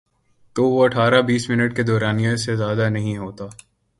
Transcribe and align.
تو 0.55 0.63
وہ 0.63 0.83
اٹھارہ 0.85 1.21
بیس 1.21 1.49
منٹ 1.49 1.75
کے 1.75 1.83
دورانیے 1.83 2.35
سے 2.35 2.55
زیادہ 2.55 2.89
نہیں 2.89 3.17
ہوتا۔ 3.17 3.45